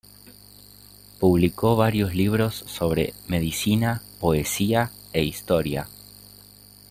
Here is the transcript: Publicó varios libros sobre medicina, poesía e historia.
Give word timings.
Publicó 1.19 1.75
varios 1.75 2.15
libros 2.15 2.55
sobre 2.55 3.13
medicina, 3.27 4.01
poesía 4.19 4.89
e 5.13 5.21
historia. 5.23 5.85